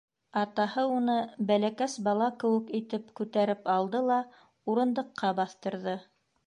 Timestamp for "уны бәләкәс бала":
0.93-2.31